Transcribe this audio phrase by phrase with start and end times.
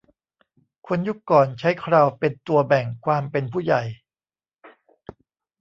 [0.87, 3.81] คนยุคก่อนใช้เคราเป็นตัวแบ่งความเป็นผู้ใหญ่